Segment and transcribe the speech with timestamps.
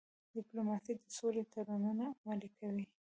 [0.35, 2.85] ډيپلوماسي د سولې تړونونه عملي کوي.